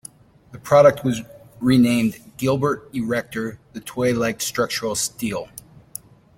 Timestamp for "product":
0.57-1.03